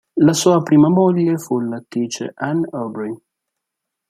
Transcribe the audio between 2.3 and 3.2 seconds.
Anne Aubrey.